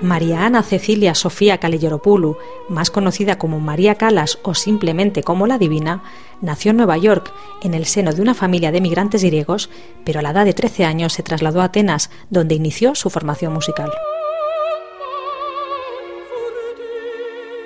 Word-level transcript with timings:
María 0.00 0.46
Ana 0.46 0.62
Cecilia 0.62 1.14
Sofía 1.14 1.58
Callejeropoulou, 1.58 2.38
más 2.68 2.90
conocida 2.90 3.36
como 3.36 3.58
María 3.58 3.96
Calas 3.96 4.38
o 4.42 4.54
simplemente 4.54 5.24
como 5.24 5.46
la 5.48 5.58
Divina, 5.58 6.04
nació 6.40 6.70
en 6.70 6.76
Nueva 6.76 6.96
York, 6.98 7.32
en 7.62 7.74
el 7.74 7.84
seno 7.84 8.12
de 8.12 8.22
una 8.22 8.34
familia 8.34 8.70
de 8.70 8.80
migrantes 8.80 9.24
griegos, 9.24 9.70
pero 10.04 10.20
a 10.20 10.22
la 10.22 10.30
edad 10.30 10.44
de 10.44 10.54
13 10.54 10.84
años 10.84 11.14
se 11.14 11.24
trasladó 11.24 11.62
a 11.62 11.64
Atenas, 11.64 12.10
donde 12.30 12.54
inició 12.54 12.94
su 12.94 13.10
formación 13.10 13.52
musical. 13.52 13.90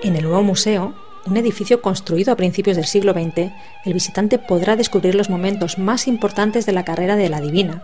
En 0.02 0.16
el 0.16 0.24
nuevo 0.24 0.42
museo, 0.42 0.94
un 1.26 1.36
edificio 1.36 1.82
construido 1.82 2.32
a 2.32 2.36
principios 2.36 2.76
del 2.76 2.86
siglo 2.86 3.12
XX, 3.12 3.52
el 3.84 3.94
visitante 3.94 4.38
podrá 4.38 4.76
descubrir 4.76 5.14
los 5.14 5.30
momentos 5.30 5.78
más 5.78 6.08
importantes 6.08 6.66
de 6.66 6.72
la 6.72 6.84
carrera 6.84 7.16
de 7.16 7.28
la 7.28 7.40
divina 7.40 7.82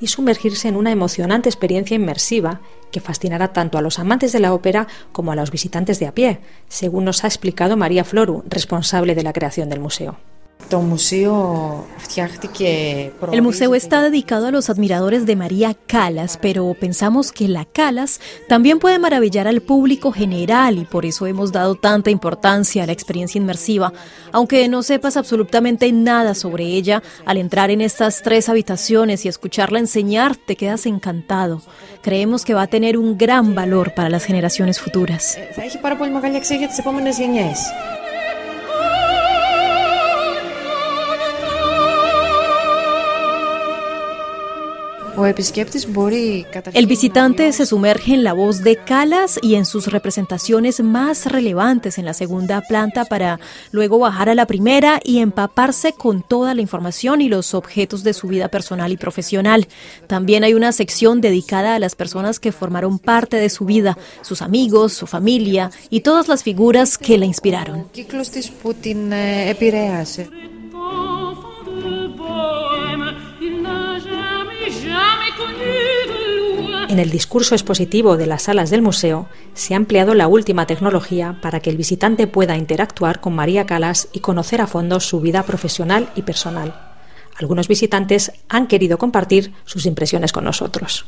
y 0.00 0.08
sumergirse 0.08 0.68
en 0.68 0.76
una 0.76 0.90
emocionante 0.90 1.48
experiencia 1.48 1.94
inmersiva 1.94 2.60
que 2.90 3.00
fascinará 3.00 3.52
tanto 3.52 3.78
a 3.78 3.82
los 3.82 3.98
amantes 3.98 4.32
de 4.32 4.40
la 4.40 4.52
ópera 4.52 4.88
como 5.12 5.32
a 5.32 5.36
los 5.36 5.50
visitantes 5.50 6.00
de 6.00 6.06
a 6.06 6.14
pie, 6.14 6.40
según 6.68 7.04
nos 7.04 7.24
ha 7.24 7.28
explicado 7.28 7.76
María 7.76 8.04
Floru, 8.04 8.42
responsable 8.48 9.14
de 9.14 9.22
la 9.22 9.32
creación 9.32 9.68
del 9.68 9.80
museo. 9.80 10.16
El 13.32 13.42
museo 13.42 13.74
está 13.74 14.02
dedicado 14.02 14.46
a 14.46 14.50
los 14.50 14.70
admiradores 14.70 15.26
de 15.26 15.36
María 15.36 15.74
Calas, 15.74 16.38
pero 16.40 16.74
pensamos 16.74 17.32
que 17.32 17.48
la 17.48 17.64
Calas 17.64 18.20
también 18.48 18.78
puede 18.78 18.98
maravillar 18.98 19.48
al 19.48 19.62
público 19.62 20.12
general 20.12 20.78
y 20.78 20.84
por 20.84 21.06
eso 21.06 21.26
hemos 21.26 21.52
dado 21.52 21.74
tanta 21.74 22.10
importancia 22.10 22.84
a 22.84 22.86
la 22.86 22.92
experiencia 22.92 23.38
inmersiva. 23.38 23.92
Aunque 24.32 24.68
no 24.68 24.82
sepas 24.82 25.16
absolutamente 25.16 25.90
nada 25.92 26.34
sobre 26.34 26.64
ella, 26.64 27.02
al 27.24 27.38
entrar 27.38 27.70
en 27.70 27.80
estas 27.80 28.22
tres 28.22 28.48
habitaciones 28.48 29.24
y 29.24 29.28
escucharla 29.28 29.78
enseñar, 29.78 30.36
te 30.36 30.56
quedas 30.56 30.86
encantado. 30.86 31.62
Creemos 32.02 32.44
que 32.44 32.54
va 32.54 32.62
a 32.62 32.66
tener 32.66 32.96
un 32.96 33.18
gran 33.18 33.54
valor 33.54 33.94
para 33.94 34.08
las 34.08 34.24
generaciones 34.24 34.80
futuras. 34.80 35.38
El 46.72 46.86
visitante 46.86 47.52
se 47.52 47.66
sumerge 47.66 48.14
en 48.14 48.24
la 48.24 48.32
voz 48.32 48.62
de 48.62 48.76
Calas 48.76 49.38
y 49.42 49.54
en 49.54 49.64
sus 49.64 49.86
representaciones 49.88 50.80
más 50.82 51.26
relevantes 51.26 51.98
en 51.98 52.04
la 52.04 52.14
segunda 52.14 52.60
planta 52.62 53.04
para 53.04 53.40
luego 53.70 53.98
bajar 53.98 54.28
a 54.28 54.34
la 54.34 54.46
primera 54.46 55.00
y 55.04 55.18
empaparse 55.18 55.92
con 55.92 56.22
toda 56.22 56.54
la 56.54 56.62
información 56.62 57.20
y 57.20 57.28
los 57.28 57.54
objetos 57.54 58.02
de 58.02 58.14
su 58.14 58.28
vida 58.28 58.48
personal 58.48 58.92
y 58.92 58.96
profesional. 58.96 59.68
También 60.06 60.44
hay 60.44 60.54
una 60.54 60.72
sección 60.72 61.20
dedicada 61.20 61.74
a 61.74 61.78
las 61.78 61.94
personas 61.94 62.40
que 62.40 62.52
formaron 62.52 62.98
parte 62.98 63.36
de 63.36 63.50
su 63.50 63.64
vida, 63.64 63.96
sus 64.22 64.42
amigos, 64.42 64.92
su 64.92 65.06
familia 65.06 65.70
y 65.90 66.00
todas 66.00 66.28
las 66.28 66.42
figuras 66.42 66.98
que 66.98 67.18
la 67.18 67.26
inspiraron. 67.26 67.86
En 76.90 76.98
el 76.98 77.10
discurso 77.10 77.54
expositivo 77.54 78.16
de 78.16 78.26
las 78.26 78.42
salas 78.42 78.68
del 78.68 78.82
museo 78.82 79.28
se 79.54 79.74
ha 79.74 79.76
empleado 79.76 80.12
la 80.14 80.26
última 80.26 80.66
tecnología 80.66 81.38
para 81.40 81.60
que 81.60 81.70
el 81.70 81.76
visitante 81.76 82.26
pueda 82.26 82.56
interactuar 82.56 83.20
con 83.20 83.32
María 83.32 83.64
Calas 83.64 84.08
y 84.12 84.18
conocer 84.18 84.60
a 84.60 84.66
fondo 84.66 84.98
su 84.98 85.20
vida 85.20 85.44
profesional 85.44 86.10
y 86.16 86.22
personal. 86.22 86.74
Algunos 87.36 87.68
visitantes 87.68 88.32
han 88.48 88.66
querido 88.66 88.98
compartir 88.98 89.52
sus 89.64 89.86
impresiones 89.86 90.32
con 90.32 90.44
nosotros. 90.44 91.06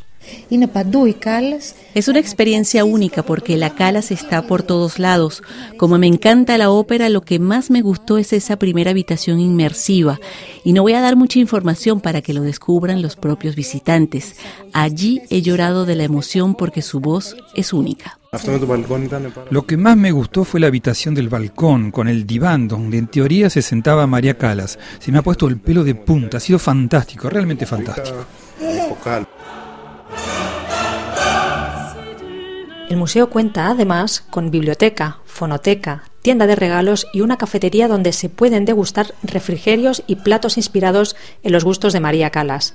Es 1.94 2.08
una 2.08 2.18
experiencia 2.18 2.84
única 2.84 3.22
porque 3.22 3.56
la 3.56 3.74
Calas 3.74 4.10
está 4.10 4.42
por 4.46 4.62
todos 4.62 4.98
lados. 4.98 5.42
Como 5.76 5.98
me 5.98 6.06
encanta 6.06 6.58
la 6.58 6.70
ópera, 6.70 7.08
lo 7.08 7.22
que 7.22 7.38
más 7.38 7.70
me 7.70 7.82
gustó 7.82 8.18
es 8.18 8.32
esa 8.32 8.56
primera 8.56 8.90
habitación 8.90 9.40
inmersiva. 9.40 10.18
Y 10.64 10.72
no 10.72 10.82
voy 10.82 10.94
a 10.94 11.00
dar 11.00 11.16
mucha 11.16 11.38
información 11.38 12.00
para 12.00 12.22
que 12.22 12.34
lo 12.34 12.42
descubran 12.42 13.02
los 13.02 13.16
propios 13.16 13.56
visitantes. 13.56 14.36
Allí 14.72 15.20
he 15.30 15.42
llorado 15.42 15.86
de 15.86 15.96
la 15.96 16.04
emoción 16.04 16.54
porque 16.54 16.82
su 16.82 17.00
voz 17.00 17.36
es 17.54 17.72
única. 17.72 18.18
Lo 19.50 19.66
que 19.66 19.76
más 19.76 19.94
me 19.94 20.10
gustó 20.10 20.44
fue 20.44 20.58
la 20.58 20.68
habitación 20.68 21.14
del 21.14 21.28
balcón, 21.28 21.90
con 21.90 22.08
el 22.08 22.26
diván 22.26 22.66
donde 22.66 22.96
en 22.96 23.08
teoría 23.08 23.50
se 23.50 23.60
sentaba 23.60 24.06
María 24.06 24.38
Calas. 24.38 24.78
Se 25.00 25.12
me 25.12 25.18
ha 25.18 25.22
puesto 25.22 25.48
el 25.48 25.58
pelo 25.58 25.84
de 25.84 25.94
punta, 25.94 26.38
ha 26.38 26.40
sido 26.40 26.58
fantástico, 26.58 27.28
realmente 27.28 27.66
fantástico. 27.66 28.24
El 32.92 32.98
museo 32.98 33.30
cuenta 33.30 33.68
además 33.68 34.20
con 34.20 34.50
biblioteca, 34.50 35.20
fonoteca, 35.24 36.02
tienda 36.20 36.46
de 36.46 36.54
regalos 36.54 37.06
y 37.14 37.22
una 37.22 37.38
cafetería 37.38 37.88
donde 37.88 38.12
se 38.12 38.28
pueden 38.28 38.66
degustar 38.66 39.14
refrigerios 39.22 40.02
y 40.06 40.16
platos 40.16 40.58
inspirados 40.58 41.16
en 41.42 41.52
los 41.52 41.64
gustos 41.64 41.94
de 41.94 42.00
María 42.00 42.28
Calas. 42.28 42.74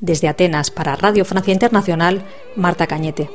Desde 0.00 0.28
Atenas 0.28 0.70
para 0.70 0.96
Radio 0.96 1.24
Francia 1.24 1.54
Internacional, 1.54 2.26
Marta 2.56 2.86
Cañete. 2.86 3.30